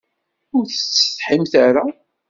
Ur 0.55 0.63
tessetḥimt 0.67 1.53
ara? 1.65 1.85